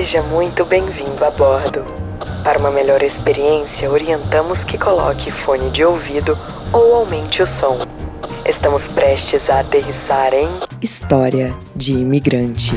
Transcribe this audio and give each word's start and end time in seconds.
Seja 0.00 0.22
muito 0.22 0.64
bem-vindo 0.64 1.22
a 1.22 1.30
bordo. 1.30 1.84
Para 2.42 2.58
uma 2.58 2.70
melhor 2.70 3.02
experiência, 3.02 3.90
orientamos 3.90 4.64
que 4.64 4.78
coloque 4.78 5.30
fone 5.30 5.68
de 5.68 5.84
ouvido 5.84 6.38
ou 6.72 6.94
aumente 6.94 7.42
o 7.42 7.46
som. 7.46 7.86
Estamos 8.46 8.88
prestes 8.88 9.50
a 9.50 9.60
aterrissar 9.60 10.32
em 10.32 10.48
História 10.80 11.54
de 11.76 11.92
Imigrante. 11.92 12.76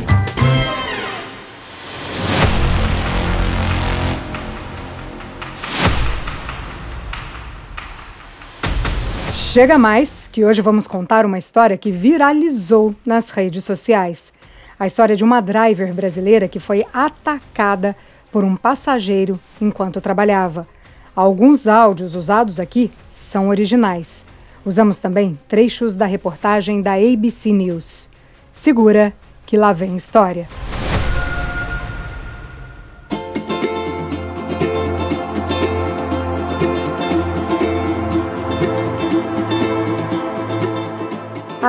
Chega 9.31 9.77
mais, 9.77 10.27
que 10.29 10.43
hoje 10.43 10.61
vamos 10.61 10.87
contar 10.87 11.25
uma 11.25 11.37
história 11.37 11.77
que 11.77 11.89
viralizou 11.89 12.93
nas 13.05 13.29
redes 13.29 13.63
sociais. 13.63 14.33
A 14.79 14.87
história 14.87 15.15
de 15.15 15.23
uma 15.23 15.41
driver 15.41 15.93
brasileira 15.93 16.47
que 16.47 16.59
foi 16.59 16.85
atacada 16.93 17.95
por 18.31 18.43
um 18.43 18.55
passageiro 18.55 19.39
enquanto 19.61 20.01
trabalhava. 20.01 20.67
Alguns 21.15 21.67
áudios 21.67 22.15
usados 22.15 22.59
aqui 22.59 22.91
são 23.09 23.49
originais. 23.49 24.25
Usamos 24.65 24.97
também 24.97 25.35
trechos 25.47 25.95
da 25.95 26.05
reportagem 26.05 26.81
da 26.81 26.93
ABC 26.93 27.51
News. 27.51 28.09
Segura 28.51 29.13
que 29.45 29.57
lá 29.57 29.71
vem 29.71 29.95
história. 29.95 30.47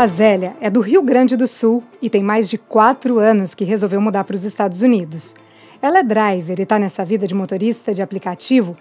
A 0.04 0.06
Zélia 0.06 0.54
é 0.60 0.68
do 0.68 0.82
Rio 0.82 1.00
Grande 1.00 1.34
do 1.34 1.48
Sul 1.48 1.82
e 2.02 2.10
tem 2.10 2.22
mais 2.22 2.50
de 2.50 2.58
quatro 2.58 3.18
anos 3.18 3.54
que 3.54 3.64
resolveu 3.64 4.02
mudar 4.02 4.22
para 4.24 4.36
os 4.36 4.44
Estados 4.44 4.82
Unidos. 4.82 5.34
Ela 5.80 6.00
é 6.00 6.02
driver 6.02 6.60
e 6.60 6.62
está 6.62 6.78
nessa 6.78 7.02
vida 7.06 7.26
de 7.26 7.34
motorista 7.34 7.94
de 7.94 8.02
aplicativo 8.02 8.76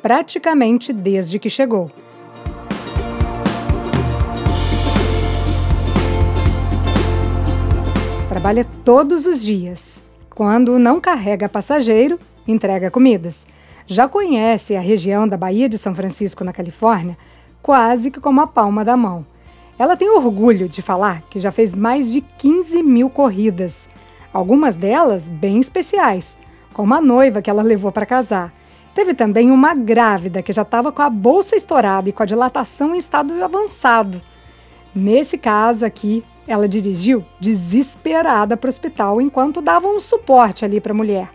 praticamente 0.00 0.92
desde 0.92 1.40
que 1.40 1.50
chegou. 1.50 1.90
Trabalha 8.28 8.64
todos 8.84 9.26
os 9.26 9.42
dias. 9.42 10.00
Quando 10.30 10.78
não 10.78 11.00
carrega 11.00 11.48
passageiro, 11.48 12.20
entrega 12.46 12.88
comidas. 12.88 13.48
Já 13.84 14.06
conhece 14.06 14.76
a 14.76 14.80
região 14.80 15.26
da 15.26 15.36
Baía 15.36 15.68
de 15.68 15.76
São 15.76 15.92
Francisco, 15.92 16.44
na 16.44 16.52
Califórnia, 16.52 17.18
quase 17.60 18.12
que 18.12 18.20
como 18.20 18.40
a 18.40 18.46
palma 18.46 18.84
da 18.84 18.96
mão. 18.96 19.26
Ela 19.78 19.96
tem 19.96 20.10
orgulho 20.10 20.68
de 20.68 20.82
falar 20.82 21.22
que 21.30 21.38
já 21.38 21.52
fez 21.52 21.72
mais 21.72 22.10
de 22.10 22.20
15 22.20 22.82
mil 22.82 23.08
corridas, 23.08 23.88
algumas 24.32 24.74
delas 24.74 25.28
bem 25.28 25.60
especiais, 25.60 26.36
como 26.72 26.94
a 26.94 27.00
noiva 27.00 27.40
que 27.40 27.48
ela 27.48 27.62
levou 27.62 27.92
para 27.92 28.04
casar. 28.04 28.52
Teve 28.94 29.14
também 29.14 29.52
uma 29.52 29.74
grávida 29.74 30.42
que 30.42 30.52
já 30.52 30.62
estava 30.62 30.90
com 30.90 31.00
a 31.00 31.08
bolsa 31.08 31.54
estourada 31.54 32.08
e 32.08 32.12
com 32.12 32.22
a 32.22 32.26
dilatação 32.26 32.94
em 32.94 32.98
estado 32.98 33.32
avançado. 33.44 34.20
Nesse 34.92 35.38
caso 35.38 35.86
aqui, 35.86 36.24
ela 36.48 36.66
dirigiu 36.66 37.24
desesperada 37.38 38.56
para 38.56 38.66
o 38.66 38.70
hospital 38.70 39.20
enquanto 39.20 39.62
dava 39.62 39.86
um 39.86 40.00
suporte 40.00 40.64
ali 40.64 40.80
para 40.80 40.92
a 40.92 40.96
mulher. 40.96 41.30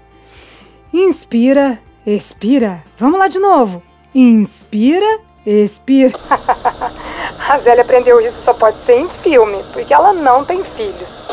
Inspira, 0.91 1.79
expira. 2.05 2.83
Vamos 2.97 3.17
lá 3.17 3.29
de 3.29 3.39
novo. 3.39 3.81
Inspira, 4.13 5.21
expira. 5.45 6.17
A 7.49 7.57
Zélia 7.57 7.83
aprendeu 7.83 8.21
isso 8.21 8.41
só 8.41 8.53
pode 8.53 8.79
ser 8.79 8.97
em 8.97 9.09
filme, 9.09 9.57
porque 9.73 9.93
ela 9.93 10.13
não 10.13 10.45
tem 10.45 10.63
filhos. 10.63 11.29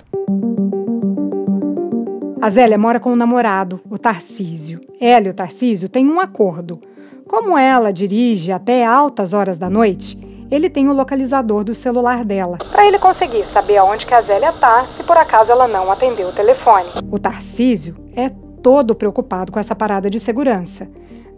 A 2.42 2.50
Zélia 2.50 2.78
mora 2.78 2.98
com 2.98 3.12
o 3.12 3.16
namorado, 3.16 3.80
o 3.88 3.98
Tarcísio. 3.98 4.80
Ela 5.00 5.26
e 5.26 5.30
o 5.30 5.34
Tarcísio 5.34 5.88
têm 5.88 6.08
um 6.08 6.18
acordo. 6.18 6.80
Como 7.28 7.56
ela 7.56 7.92
dirige 7.92 8.50
até 8.50 8.84
altas 8.84 9.32
horas 9.32 9.56
da 9.56 9.70
noite, 9.70 10.18
ele 10.50 10.68
tem 10.68 10.88
o 10.88 10.92
localizador 10.92 11.62
do 11.62 11.74
celular 11.74 12.24
dela, 12.24 12.58
para 12.72 12.86
ele 12.86 12.98
conseguir 12.98 13.46
saber 13.46 13.76
aonde 13.76 14.04
que 14.04 14.14
a 14.14 14.20
Zélia 14.20 14.52
tá, 14.52 14.88
se 14.88 15.02
por 15.04 15.16
acaso 15.16 15.52
ela 15.52 15.68
não 15.68 15.92
atendeu 15.92 16.28
o 16.28 16.32
telefone. 16.32 16.88
O 17.10 17.18
Tarcísio 17.18 17.94
é 18.16 18.30
todo 18.62 18.94
preocupado 18.94 19.52
com 19.52 19.60
essa 19.60 19.76
parada 19.76 20.10
de 20.10 20.18
segurança. 20.18 20.88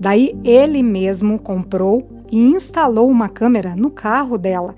Daí 0.00 0.34
ele 0.43 0.83
mesmo 0.83 1.39
comprou 1.39 2.22
e 2.32 2.38
instalou 2.41 3.10
uma 3.10 3.28
câmera 3.28 3.76
no 3.76 3.91
carro 3.91 4.38
dela. 4.38 4.75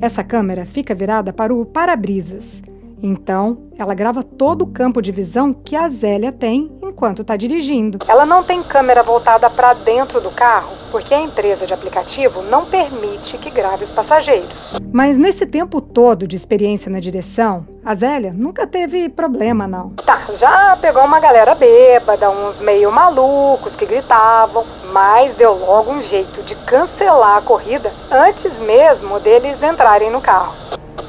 Essa 0.00 0.24
câmera 0.24 0.64
fica 0.64 0.94
virada 0.94 1.32
para 1.32 1.54
o 1.54 1.66
para-brisas. 1.66 2.62
Então, 3.02 3.58
ela 3.78 3.94
grava 3.94 4.22
todo 4.22 4.62
o 4.62 4.66
campo 4.66 5.02
de 5.02 5.12
visão 5.12 5.52
que 5.52 5.76
a 5.76 5.88
Zélia 5.88 6.32
tem 6.32 6.72
enquanto 6.82 7.22
está 7.22 7.36
dirigindo. 7.36 7.98
Ela 8.08 8.24
não 8.24 8.42
tem 8.42 8.62
câmera 8.62 9.02
voltada 9.02 9.50
para 9.50 9.74
dentro 9.74 10.20
do 10.20 10.30
carro, 10.30 10.72
porque 10.90 11.12
a 11.12 11.20
empresa 11.20 11.66
de 11.66 11.74
aplicativo 11.74 12.42
não 12.42 12.64
permite 12.64 13.36
que 13.36 13.50
grave 13.50 13.84
os 13.84 13.90
passageiros. 13.90 14.74
Mas 14.92 15.18
nesse 15.18 15.44
tempo 15.44 15.80
todo 15.80 16.26
de 16.26 16.36
experiência 16.36 16.90
na 16.90 17.00
direção, 17.00 17.66
a 17.84 17.94
Zélia 17.94 18.32
nunca 18.34 18.66
teve 18.66 19.08
problema, 19.08 19.66
não. 19.66 19.90
Tá, 19.90 20.22
já 20.38 20.76
pegou 20.80 21.04
uma 21.04 21.20
galera 21.20 21.54
bêbada, 21.54 22.30
uns 22.30 22.60
meio 22.60 22.90
malucos 22.90 23.76
que 23.76 23.84
gritavam, 23.84 24.64
mas 24.90 25.34
deu 25.34 25.52
logo 25.52 25.92
um 25.92 26.00
jeito 26.00 26.42
de 26.42 26.54
cancelar 26.54 27.36
a 27.36 27.42
corrida 27.42 27.92
antes 28.10 28.58
mesmo 28.58 29.20
deles 29.20 29.62
entrarem 29.62 30.10
no 30.10 30.20
carro. 30.20 30.54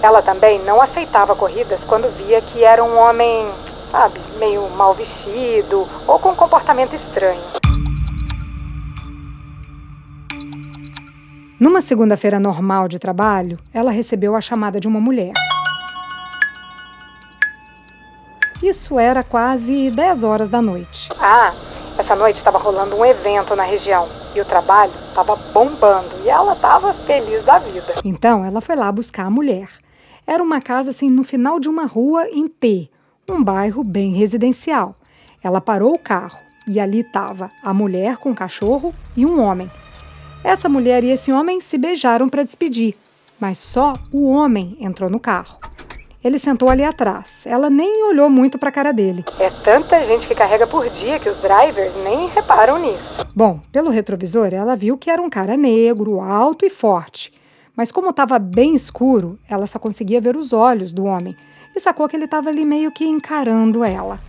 Ela 0.01 0.21
também 0.21 0.59
não 0.63 0.81
aceitava 0.81 1.35
corridas 1.35 1.83
quando 1.83 2.09
via 2.09 2.39
que 2.39 2.63
era 2.63 2.83
um 2.83 2.97
homem, 2.97 3.49
sabe, 3.91 4.19
meio 4.37 4.69
mal 4.69 4.93
vestido 4.93 5.87
ou 6.05 6.19
com 6.19 6.35
comportamento 6.35 6.93
estranho. 6.93 7.41
Numa 11.59 11.81
segunda-feira 11.81 12.39
normal 12.39 12.87
de 12.87 12.99
trabalho, 12.99 13.57
ela 13.73 13.89
recebeu 13.89 14.35
a 14.35 14.41
chamada 14.41 14.79
de 14.79 14.87
uma 14.87 14.99
mulher. 14.99 15.33
Isso 18.61 18.99
era 18.99 19.23
quase 19.23 19.89
10 19.89 20.23
horas 20.23 20.49
da 20.49 20.61
noite. 20.61 21.09
Ah, 21.19 21.53
essa 21.97 22.15
noite 22.15 22.35
estava 22.35 22.59
rolando 22.59 22.95
um 22.95 23.03
evento 23.03 23.55
na 23.55 23.63
região 23.63 24.07
e 24.35 24.41
o 24.41 24.45
trabalho 24.45 24.93
estava 25.09 25.35
bombando 25.35 26.15
e 26.23 26.29
ela 26.29 26.53
estava 26.53 26.93
feliz 26.93 27.43
da 27.43 27.57
vida. 27.57 27.95
Então 28.05 28.45
ela 28.45 28.61
foi 28.61 28.75
lá 28.75 28.91
buscar 28.91 29.25
a 29.25 29.29
mulher. 29.31 29.67
Era 30.27 30.43
uma 30.43 30.59
casa 30.59 30.89
assim 30.89 31.09
no 31.09 31.23
final 31.23 31.57
de 31.57 31.69
uma 31.69 31.85
rua 31.85 32.27
em 32.29 32.49
T, 32.49 32.89
um 33.31 33.41
bairro 33.41 33.81
bem 33.81 34.11
residencial. 34.11 34.93
Ela 35.41 35.61
parou 35.61 35.93
o 35.93 35.99
carro 35.99 36.37
e 36.67 36.81
ali 36.81 36.99
estava 36.99 37.49
a 37.63 37.73
mulher 37.73 38.17
com 38.17 38.31
o 38.31 38.35
cachorro 38.35 38.93
e 39.15 39.25
um 39.25 39.41
homem. 39.41 39.71
Essa 40.43 40.67
mulher 40.67 41.01
e 41.01 41.11
esse 41.11 41.31
homem 41.31 41.61
se 41.61 41.77
beijaram 41.77 42.27
para 42.27 42.43
despedir, 42.43 42.95
mas 43.39 43.57
só 43.57 43.93
o 44.11 44.29
homem 44.29 44.75
entrou 44.81 45.09
no 45.09 45.17
carro. 45.17 45.59
Ele 46.21 46.37
sentou 46.37 46.67
ali 46.67 46.83
atrás. 46.83 47.45
Ela 47.45 47.69
nem 47.69 48.03
olhou 48.03 48.29
muito 48.29 48.59
para 48.59 48.67
a 48.67 48.71
cara 48.71 48.91
dele. 48.91 49.23
É 49.39 49.49
tanta 49.49 50.03
gente 50.03 50.27
que 50.27 50.35
carrega 50.35 50.67
por 50.67 50.89
dia 50.89 51.19
que 51.19 51.29
os 51.29 51.37
drivers 51.37 51.95
nem 51.95 52.27
reparam 52.27 52.77
nisso. 52.77 53.25
Bom, 53.33 53.61
pelo 53.71 53.89
retrovisor, 53.89 54.53
ela 54.53 54.75
viu 54.75 54.97
que 54.97 55.09
era 55.09 55.21
um 55.21 55.29
cara 55.29 55.55
negro, 55.55 56.19
alto 56.19 56.65
e 56.65 56.69
forte. 56.69 57.31
Mas 57.77 57.91
como 57.91 58.09
estava 58.09 58.39
bem 58.39 58.73
escuro, 58.73 59.37
ela 59.47 59.67
só 59.67 59.77
conseguia 59.77 60.19
ver 60.19 60.35
os 60.35 60.51
olhos 60.51 60.91
do 60.91 61.05
homem 61.05 61.37
e 61.75 61.79
sacou 61.79 62.09
que 62.09 62.15
ele 62.15 62.25
estava 62.25 62.49
ali 62.49 62.65
meio 62.65 62.91
que 62.91 63.05
encarando 63.05 63.83
ela. 63.83 64.19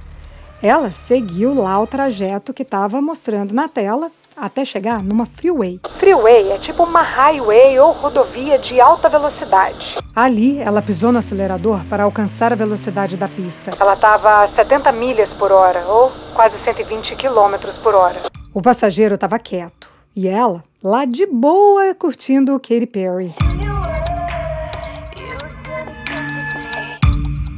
Ela 0.63 0.91
seguiu 0.91 1.55
lá 1.55 1.81
o 1.81 1.87
trajeto 1.87 2.53
que 2.53 2.63
estava 2.63 3.01
mostrando 3.01 3.55
na 3.55 3.67
tela 3.67 4.13
até 4.37 4.67
chegar 4.67 5.03
numa 5.03 5.25
freeway. 5.25 5.81
Freeway 5.93 6.51
é 6.51 6.59
tipo 6.59 6.83
uma 6.83 7.01
highway 7.01 7.79
ou 7.79 7.91
rodovia 7.93 8.59
de 8.59 8.79
alta 8.83 9.09
velocidade. 9.09 9.97
Ali, 10.15 10.59
ela 10.59 10.83
pisou 10.83 11.11
no 11.11 11.19
acelerador 11.19 11.83
para 11.87 12.05
alcançar 12.05 12.53
a 12.53 12.57
velocidade 12.57 13.17
da 13.17 13.29
pista. 13.29 13.73
Ela 13.81 13.95
estava 13.95 14.43
a 14.43 14.47
70 14.47 14.93
milhas 14.93 15.33
por 15.33 15.51
hora, 15.51 15.87
ou 15.87 16.13
quase 16.35 16.59
120 16.59 17.17
quilômetros 17.17 17.79
por 17.79 17.95
hora. 17.95 18.25
O 18.53 18.61
passageiro 18.61 19.15
estava 19.15 19.39
quieto 19.39 19.88
e 20.15 20.29
ela 20.29 20.65
lá 20.83 21.05
de 21.05 21.27
boa 21.27 21.95
curtindo 21.95 22.59
Katy 22.59 22.87
Perry. 22.87 23.35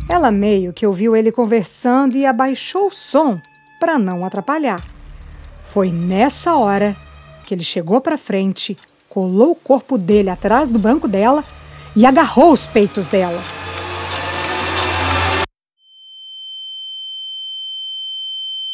Ela 0.09 0.31
meio 0.31 0.73
que 0.73 0.87
ouviu 0.87 1.15
ele 1.15 1.31
conversando 1.31 2.17
e 2.17 2.27
abaixou 2.27 2.89
o 2.89 2.93
som 2.93 3.41
para 3.79 3.99
não 3.99 4.25
atrapalhar. 4.25 4.85
Foi 5.63 5.93
nessa 5.93 6.57
hora 6.57 6.97
que 7.45 7.55
ele 7.55 7.63
chegou 7.63 8.01
para 8.01 8.19
frente, 8.19 8.77
colou 9.09 9.53
o 9.53 9.57
corpo 9.57 9.97
dele 9.97 10.29
atrás 10.29 10.71
do 10.71 10.79
banco 10.79 11.07
dela 11.07 11.45
e 11.95 12.05
agarrou 12.05 12.53
os 12.53 12.67
peitos 12.67 13.09
dela. 13.09 13.41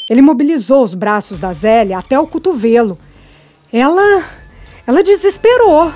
Ele 0.08 0.22
mobilizou 0.22 0.82
os 0.82 0.94
braços 0.94 1.38
da 1.38 1.52
Zélia 1.52 1.98
até 1.98 2.18
o 2.18 2.26
cotovelo. 2.26 2.96
Ela. 3.72 4.24
Ela 4.86 5.02
desesperou. 5.02 5.92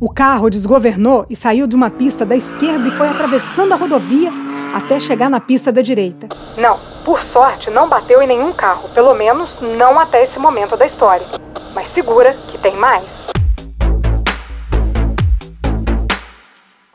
O 0.00 0.12
carro 0.12 0.50
desgovernou 0.50 1.26
e 1.30 1.34
saiu 1.34 1.66
de 1.66 1.74
uma 1.74 1.90
pista 1.90 2.26
da 2.26 2.36
esquerda 2.36 2.86
e 2.86 2.90
foi 2.90 3.08
atravessando 3.08 3.72
a 3.72 3.76
rodovia 3.76 4.47
até 4.74 5.00
chegar 5.00 5.30
na 5.30 5.40
pista 5.40 5.72
da 5.72 5.82
direita. 5.82 6.28
Não, 6.56 6.78
por 7.04 7.22
sorte, 7.22 7.70
não 7.70 7.88
bateu 7.88 8.20
em 8.22 8.26
nenhum 8.26 8.52
carro, 8.52 8.88
pelo 8.90 9.14
menos 9.14 9.58
não 9.60 9.98
até 9.98 10.22
esse 10.22 10.38
momento 10.38 10.76
da 10.76 10.86
história. 10.86 11.26
Mas 11.74 11.88
segura 11.88 12.34
que 12.48 12.58
tem 12.58 12.76
mais. 12.76 13.28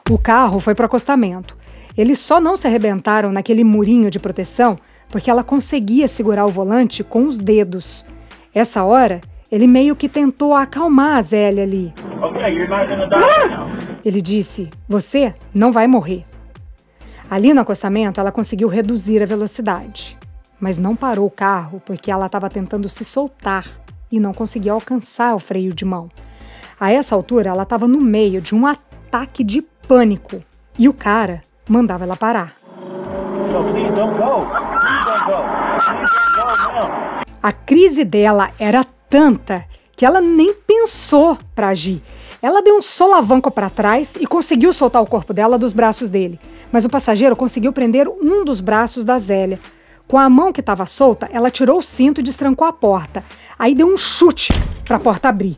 O 0.09 0.17
carro 0.17 0.59
foi 0.59 0.75
para 0.75 0.83
o 0.83 0.85
acostamento. 0.85 1.57
Eles 1.97 2.19
só 2.19 2.39
não 2.39 2.57
se 2.57 2.67
arrebentaram 2.67 3.31
naquele 3.31 3.63
murinho 3.63 4.09
de 4.09 4.19
proteção 4.19 4.77
porque 5.09 5.29
ela 5.29 5.43
conseguia 5.43 6.07
segurar 6.07 6.45
o 6.45 6.49
volante 6.49 7.03
com 7.03 7.25
os 7.25 7.37
dedos. 7.37 8.03
Essa 8.53 8.83
hora, 8.83 9.21
ele 9.51 9.67
meio 9.67 9.95
que 9.95 10.09
tentou 10.09 10.55
acalmar 10.55 11.17
a 11.17 11.21
Zélia 11.21 11.63
ali. 11.63 11.93
Ele 14.03 14.21
disse: 14.21 14.69
Você 14.89 15.33
não 15.53 15.71
vai 15.71 15.85
morrer. 15.87 16.25
Ali 17.29 17.53
no 17.53 17.61
acostamento, 17.61 18.19
ela 18.19 18.31
conseguiu 18.31 18.67
reduzir 18.67 19.21
a 19.21 19.25
velocidade, 19.25 20.17
mas 20.59 20.77
não 20.77 20.95
parou 20.95 21.27
o 21.27 21.31
carro 21.31 21.81
porque 21.85 22.11
ela 22.11 22.25
estava 22.25 22.49
tentando 22.49 22.87
se 22.87 23.03
soltar 23.03 23.67
e 24.11 24.19
não 24.19 24.33
conseguia 24.33 24.71
alcançar 24.71 25.33
o 25.33 25.39
freio 25.39 25.73
de 25.73 25.83
mão. 25.83 26.09
A 26.79 26.91
essa 26.91 27.15
altura, 27.15 27.49
ela 27.49 27.63
estava 27.63 27.87
no 27.87 27.99
meio 27.99 28.41
de 28.41 28.53
um 28.53 28.67
ataque 28.67 29.43
de 29.43 29.61
pânico 29.61 30.43
e 30.77 30.87
o 30.89 30.93
cara 30.93 31.41
mandava 31.67 32.03
ela 32.03 32.15
parar. 32.15 32.55
A 37.41 37.51
crise 37.51 38.03
dela 38.03 38.51
era 38.59 38.85
tanta 39.09 39.65
que 39.95 40.05
ela 40.05 40.21
nem 40.21 40.53
pensou 40.53 41.37
para 41.55 41.69
agir. 41.69 42.01
Ela 42.43 42.61
deu 42.61 42.75
um 42.75 42.81
solavanco 42.81 43.49
para 43.49 43.69
trás 43.69 44.17
e 44.19 44.27
conseguiu 44.27 44.73
soltar 44.73 45.01
o 45.01 45.07
corpo 45.07 45.33
dela 45.33 45.57
dos 45.57 45.71
braços 45.71 46.09
dele. 46.09 46.37
Mas 46.73 46.83
o 46.83 46.89
passageiro 46.89 47.37
conseguiu 47.37 47.71
prender 47.71 48.05
um 48.05 48.43
dos 48.43 48.59
braços 48.59 49.05
da 49.05 49.17
Zélia. 49.17 49.61
Com 50.09 50.17
a 50.19 50.29
mão 50.29 50.51
que 50.51 50.59
estava 50.59 50.85
solta, 50.85 51.29
ela 51.31 51.49
tirou 51.49 51.77
o 51.77 51.81
cinto 51.81 52.19
e 52.19 52.23
destrancou 52.23 52.67
a 52.67 52.73
porta. 52.73 53.23
Aí 53.57 53.73
deu 53.73 53.87
um 53.87 53.95
chute 53.95 54.51
para 54.83 54.97
a 54.97 54.99
porta 54.99 55.29
abrir. 55.29 55.55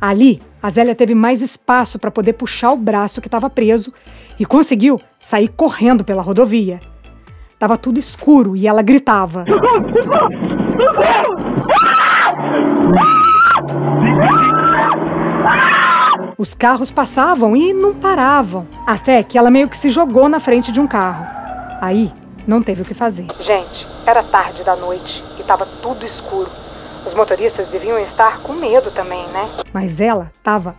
Ali, 0.00 0.40
a 0.62 0.70
Zélia 0.70 0.94
teve 0.94 1.14
mais 1.14 1.42
espaço 1.42 1.98
para 1.98 2.10
poder 2.10 2.32
puxar 2.32 2.72
o 2.72 2.78
braço 2.78 3.20
que 3.20 3.28
estava 3.28 3.50
preso 3.50 3.92
e 4.40 4.46
conseguiu 4.46 4.98
sair 5.20 5.48
correndo 5.48 6.02
pela 6.02 6.22
rodovia. 6.22 6.80
Tava 7.58 7.76
tudo 7.76 8.00
escuro 8.00 8.56
e 8.56 8.66
ela 8.66 8.80
gritava. 8.80 9.44
Os 16.38 16.54
carros 16.54 16.90
passavam 16.90 17.54
e 17.54 17.74
não 17.74 17.94
paravam, 17.94 18.66
até 18.86 19.22
que 19.22 19.36
ela 19.36 19.50
meio 19.50 19.68
que 19.68 19.76
se 19.76 19.90
jogou 19.90 20.28
na 20.28 20.40
frente 20.40 20.72
de 20.72 20.80
um 20.80 20.86
carro. 20.86 21.26
Aí, 21.80 22.12
não 22.46 22.62
teve 22.62 22.82
o 22.82 22.84
que 22.84 22.94
fazer. 22.94 23.26
Gente, 23.38 23.86
era 24.06 24.22
tarde 24.22 24.64
da 24.64 24.74
noite 24.74 25.22
e 25.36 25.42
estava 25.42 25.66
tudo 25.66 26.06
escuro. 26.06 26.50
Os 27.06 27.14
motoristas 27.14 27.68
deviam 27.68 27.98
estar 27.98 28.40
com 28.40 28.52
medo 28.52 28.90
também, 28.90 29.26
né? 29.28 29.48
Mas 29.72 30.00
ela 30.00 30.30
estava 30.34 30.74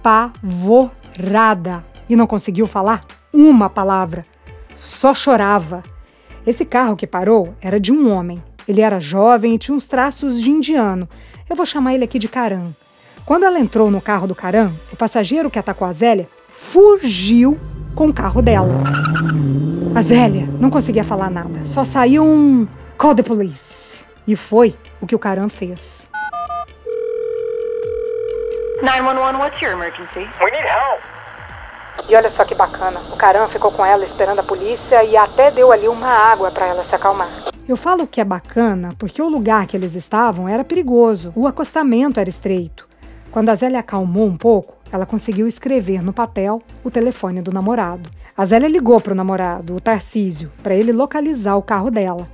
apavorada 0.00 1.84
e 2.08 2.16
não 2.16 2.26
conseguiu 2.26 2.66
falar 2.66 3.04
uma 3.32 3.68
palavra. 3.68 4.24
Só 4.76 5.12
chorava. 5.14 5.82
Esse 6.46 6.64
carro 6.64 6.96
que 6.96 7.06
parou 7.06 7.54
era 7.60 7.78
de 7.78 7.92
um 7.92 8.10
homem. 8.12 8.42
Ele 8.66 8.80
era 8.80 8.98
jovem 9.00 9.54
e 9.54 9.58
tinha 9.58 9.76
uns 9.76 9.86
traços 9.86 10.40
de 10.40 10.50
indiano. 10.50 11.08
Eu 11.50 11.56
vou 11.56 11.66
chamar 11.66 11.94
ele 11.94 12.04
aqui 12.04 12.18
de 12.18 12.28
Caram. 12.28 12.74
Quando 13.24 13.44
ela 13.44 13.60
entrou 13.60 13.88
no 13.88 14.00
carro 14.00 14.26
do 14.26 14.34
Caram, 14.34 14.72
o 14.92 14.96
passageiro 14.96 15.48
que 15.48 15.58
atacou 15.58 15.86
a 15.86 15.92
Zélia 15.92 16.28
fugiu 16.50 17.58
com 17.94 18.08
o 18.08 18.12
carro 18.14 18.42
dela. 18.42 18.82
A 19.94 20.02
Zélia 20.02 20.48
não 20.58 20.70
conseguia 20.70 21.04
falar 21.04 21.30
nada, 21.30 21.64
só 21.64 21.84
saiu 21.84 22.24
um 22.24 22.66
call 22.98 23.14
the 23.14 23.22
police. 23.22 24.00
E 24.26 24.34
foi 24.34 24.74
o 25.00 25.06
que 25.06 25.14
o 25.14 25.18
Caram 25.20 25.48
fez. 25.48 26.08
911, 28.82 29.38
what's 29.38 29.62
your 29.62 29.72
emergency? 29.72 30.28
We 30.42 30.50
need 30.50 30.66
help. 30.66 31.02
E 32.08 32.16
olha 32.16 32.28
só 32.28 32.44
que 32.44 32.56
bacana, 32.56 33.00
o 33.12 33.16
Caram 33.16 33.48
ficou 33.48 33.70
com 33.70 33.86
ela 33.86 34.04
esperando 34.04 34.40
a 34.40 34.42
polícia 34.42 35.04
e 35.04 35.16
até 35.16 35.52
deu 35.52 35.70
ali 35.70 35.86
uma 35.86 36.08
água 36.08 36.50
para 36.50 36.66
ela 36.66 36.82
se 36.82 36.92
acalmar. 36.92 37.30
Eu 37.68 37.76
falo 37.76 38.04
que 38.04 38.20
é 38.20 38.24
bacana 38.24 38.94
porque 38.98 39.22
o 39.22 39.28
lugar 39.28 39.68
que 39.68 39.76
eles 39.76 39.94
estavam 39.94 40.48
era 40.48 40.64
perigoso, 40.64 41.32
o 41.36 41.46
acostamento 41.46 42.18
era 42.18 42.28
estreito. 42.28 42.90
Quando 43.32 43.48
a 43.48 43.54
Zélia 43.54 43.80
acalmou 43.80 44.26
um 44.26 44.36
pouco, 44.36 44.74
ela 44.92 45.06
conseguiu 45.06 45.46
escrever 45.46 46.02
no 46.02 46.12
papel 46.12 46.60
o 46.84 46.90
telefone 46.90 47.40
do 47.40 47.50
namorado. 47.50 48.10
A 48.36 48.44
Zélia 48.44 48.68
ligou 48.68 49.00
para 49.00 49.14
o 49.14 49.16
namorado, 49.16 49.74
o 49.74 49.80
Tarcísio, 49.80 50.52
para 50.62 50.74
ele 50.74 50.92
localizar 50.92 51.56
o 51.56 51.62
carro 51.62 51.90
dela. 51.90 52.28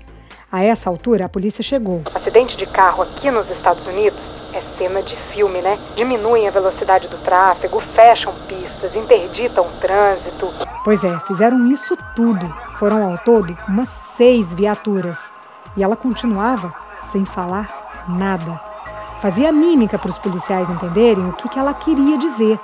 A 0.50 0.64
essa 0.64 0.90
altura, 0.90 1.26
a 1.26 1.28
polícia 1.28 1.62
chegou. 1.62 2.02
Acidente 2.12 2.56
de 2.56 2.66
carro 2.66 3.02
aqui 3.02 3.30
nos 3.30 3.48
Estados 3.48 3.86
Unidos 3.86 4.42
é 4.52 4.60
cena 4.60 5.00
de 5.00 5.14
filme, 5.14 5.62
né? 5.62 5.78
Diminuem 5.94 6.48
a 6.48 6.50
velocidade 6.50 7.06
do 7.06 7.18
tráfego, 7.18 7.78
fecham 7.78 8.34
pistas, 8.48 8.96
interditam 8.96 9.68
o 9.68 9.80
trânsito. 9.80 10.52
Pois 10.82 11.04
é, 11.04 11.16
fizeram 11.20 11.70
isso 11.70 11.96
tudo. 12.16 12.44
Foram 12.76 13.08
ao 13.08 13.18
todo 13.18 13.56
umas 13.68 13.88
seis 13.88 14.52
viaturas. 14.52 15.32
E 15.76 15.84
ela 15.84 15.94
continuava 15.94 16.74
sem 16.96 17.24
falar 17.24 18.06
nada. 18.08 18.67
Fazia 19.20 19.50
mímica 19.50 19.98
para 19.98 20.10
os 20.10 20.18
policiais 20.18 20.70
entenderem 20.70 21.28
o 21.28 21.32
que, 21.32 21.48
que 21.48 21.58
ela 21.58 21.74
queria 21.74 22.16
dizer. 22.16 22.58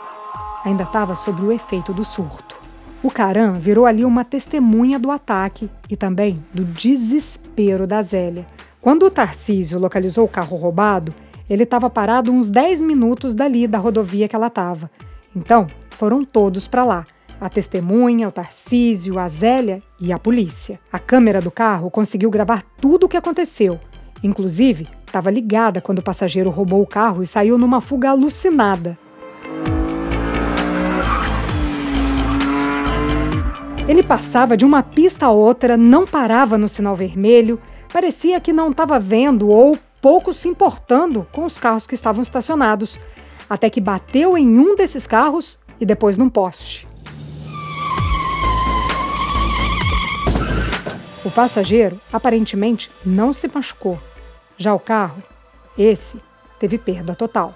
Ainda 0.65 0.85
estava 0.85 1.17
sob 1.17 1.43
o 1.43 1.51
efeito 1.51 1.93
do 1.93 2.05
surto. 2.05 2.55
O 3.03 3.11
Caram 3.11 3.55
virou 3.55 3.87
ali 3.87 4.05
uma 4.05 4.25
testemunha 4.25 4.97
do 4.97 5.11
ataque 5.11 5.69
e 5.91 5.97
também 5.97 6.43
do 6.55 6.65
desespero 6.65 7.89
da 7.89 8.01
Zélia. 8.03 8.47
Quando 8.81 9.05
o 9.05 9.11
Tarcísio 9.11 9.81
localizou 9.81 10.25
o 10.25 10.29
carro 10.29 10.57
roubado, 10.57 11.13
ele 11.51 11.65
estava 11.65 11.91
parado 11.91 12.31
uns 12.31 12.49
10 12.49 12.81
minutos 12.81 13.35
dali 13.35 13.67
da 13.67 13.79
rodovia 13.79 14.29
que 14.29 14.37
ela 14.37 14.47
estava. 14.47 14.89
Então, 15.35 15.67
foram 15.91 16.25
todos 16.25 16.69
para 16.69 16.85
lá. 16.85 17.05
A 17.41 17.49
testemunha, 17.49 18.29
o 18.29 18.33
Tarcísio, 18.33 19.19
a 19.19 19.27
Zélia 19.27 19.83
e 20.01 20.13
a 20.13 20.21
polícia. 20.21 20.79
A 20.93 21.01
câmera 21.01 21.41
do 21.41 21.51
carro 21.51 21.91
conseguiu 21.91 22.31
gravar 22.31 22.63
tudo 22.81 23.07
o 23.07 23.09
que 23.09 23.17
aconteceu. 23.17 23.79
Inclusive, 24.23 24.89
estava 25.15 25.31
ligada 25.31 25.81
quando 25.81 26.01
o 26.01 26.03
passageiro 26.03 26.51
roubou 26.51 26.83
o 26.83 26.87
carro 26.87 27.23
e 27.23 27.27
saiu 27.27 27.57
numa 27.57 27.81
fuga 27.81 28.11
alucinada. 28.11 28.99
Ele 33.87 34.03
passava 34.03 34.57
de 34.57 34.65
uma 34.65 34.83
pista 34.83 35.27
a 35.27 35.31
outra, 35.31 35.77
não 35.77 36.05
parava 36.05 36.59
no 36.59 36.69
sinal 36.69 36.97
vermelho, 36.97 37.61
parecia 37.93 38.41
que 38.41 38.53
não 38.53 38.71
estava 38.71 38.99
vendo 38.99 39.49
ou 39.49 39.79
pouco 40.01 40.33
se 40.33 40.49
importando 40.49 41.25
com 41.31 41.45
os 41.45 41.59
carros 41.59 41.87
que 41.87 41.95
estavam 41.95 42.21
estacionados, 42.21 42.99
até 43.49 43.71
que 43.71 43.81
bateu 43.81 44.37
em 44.37 44.59
um 44.59 44.75
desses 44.75 45.07
carros 45.07 45.61
e 45.81 45.87
depois 45.87 46.17
num 46.17 46.29
poste. 46.29 46.89
O 51.25 51.31
passageiro 51.31 52.01
aparentemente 52.13 52.91
não 53.07 53.33
se 53.33 53.49
machucou. 53.49 53.97
Já 54.57 54.73
o 54.75 54.79
carro, 54.79 55.23
esse, 55.77 56.19
teve 56.59 56.79
perda 56.79 57.15
total. 57.15 57.55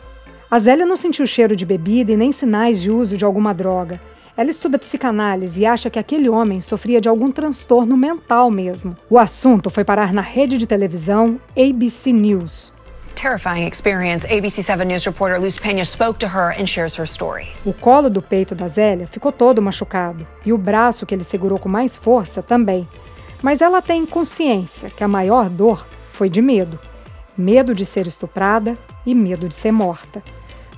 A 0.51 0.59
Zélia 0.59 0.87
não 0.87 0.97
sentiu 0.97 1.27
cheiro 1.27 1.55
de 1.55 1.67
bebida 1.67 2.11
e 2.11 2.17
nem 2.17 2.33
sinais 2.33 2.81
de 2.81 2.91
uso 2.91 3.17
de 3.17 3.25
alguma 3.25 3.53
droga. 3.53 4.01
Ela 4.37 4.51
estuda 4.51 4.79
psicanálise 4.79 5.61
e 5.63 5.67
acha 5.67 5.91
que 5.91 5.99
aquele 5.99 6.29
homem 6.29 6.61
sofria 6.61 7.01
de 7.01 7.09
algum 7.09 7.31
transtorno 7.31 7.97
mental 7.97 8.51
mesmo. 8.51 8.97
O 9.11 9.19
assunto 9.19 9.69
foi 9.69 9.85
parar 9.85 10.13
na 10.13 10.23
rede 10.23 10.57
de 10.57 10.67
televisão 10.67 11.39
ABC 11.57 12.13
News. 12.13 12.73
Terrifying 13.15 13.67
experience. 13.67 14.25
ABC 14.33 14.63
7 14.63 14.85
News 14.85 15.05
reporter 15.05 15.41
Luz 15.41 15.59
Penha 15.59 15.85
spoke 15.85 16.19
to 16.21 16.27
her 16.27 16.55
and 16.59 16.67
shares 16.67 16.97
her 16.97 17.05
story. 17.05 17.49
O 17.65 17.73
colo 17.73 18.09
do 18.09 18.23
peito 18.23 18.55
da 18.55 18.69
Zélia 18.69 19.09
ficou 19.09 19.33
todo 19.33 19.61
machucado 19.61 20.25
e 20.47 20.53
o 20.53 20.59
braço 20.59 21.05
que 21.05 21.15
ele 21.15 21.25
segurou 21.25 21.59
com 21.59 21.69
mais 21.69 21.97
força 21.97 22.41
também. 22.41 22.87
Mas 23.43 23.61
ela 23.61 23.83
tem 23.83 24.07
consciência 24.07 24.89
que 24.89 25.03
a 25.03 25.09
maior 25.09 25.51
dor 25.51 25.85
foi 26.19 26.29
de 26.29 26.43
medo. 26.43 26.81
Medo 27.37 27.73
de 27.73 27.87
ser 27.87 28.09
estuprada 28.09 28.77
e 29.07 29.15
medo 29.15 29.49
de 29.49 29.55
ser 29.55 29.71
morta. 29.71 30.21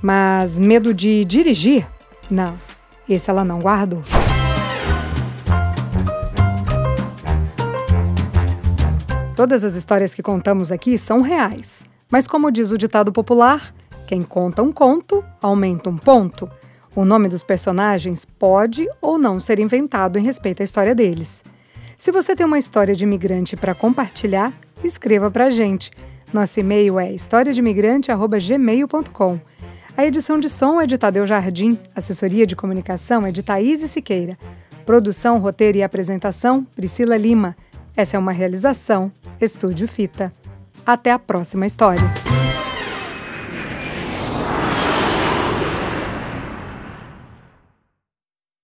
Mas 0.02 0.58
medo 0.58 0.92
de 0.92 1.24
dirigir? 1.24 1.86
Não. 2.30 2.58
Esse 3.08 3.30
ela 3.30 3.42
não 3.42 3.58
guardou. 3.58 4.02
Todas 9.34 9.64
as 9.64 9.74
histórias 9.74 10.12
que 10.12 10.22
contamos 10.22 10.70
aqui 10.70 10.98
são 10.98 11.22
reais. 11.22 11.86
Mas, 12.10 12.26
como 12.26 12.52
diz 12.52 12.70
o 12.70 12.76
ditado 12.76 13.10
popular, 13.10 13.74
quem 14.06 14.20
conta 14.20 14.62
um 14.62 14.70
conto 14.70 15.24
aumenta 15.40 15.88
um 15.88 15.96
ponto. 15.96 16.50
O 16.94 17.06
nome 17.06 17.30
dos 17.30 17.42
personagens 17.42 18.26
pode 18.26 18.86
ou 19.00 19.16
não 19.16 19.40
ser 19.40 19.58
inventado 19.58 20.18
em 20.18 20.22
respeito 20.22 20.60
à 20.60 20.64
história 20.64 20.94
deles. 20.94 21.42
Se 21.96 22.12
você 22.12 22.36
tem 22.36 22.44
uma 22.44 22.58
história 22.58 22.94
de 22.94 23.04
imigrante 23.04 23.56
para 23.56 23.74
compartilhar, 23.74 24.52
escreva 24.84 25.30
para 25.30 25.46
a 25.46 25.50
gente. 25.50 25.90
Nosso 26.32 26.58
e-mail 26.60 26.98
é 26.98 27.12
historiademigrante.gmail.com. 27.12 29.40
A 29.96 30.06
edição 30.06 30.38
de 30.38 30.48
som 30.48 30.80
é 30.80 30.86
de 30.86 30.96
Tadeu 30.96 31.26
Jardim, 31.26 31.76
assessoria 31.94 32.46
de 32.46 32.56
comunicação 32.56 33.26
é 33.26 33.32
de 33.32 33.42
Thaís 33.42 33.80
Siqueira. 33.80 34.38
Produção, 34.86 35.38
roteiro 35.38 35.76
e 35.78 35.82
apresentação, 35.82 36.66
Priscila 36.74 37.16
Lima. 37.16 37.56
Essa 37.96 38.16
é 38.16 38.18
uma 38.18 38.32
realização 38.32 39.12
Estúdio 39.40 39.86
Fita. 39.86 40.32
Até 40.86 41.12
a 41.12 41.18
próxima 41.18 41.66
história. 41.66 42.02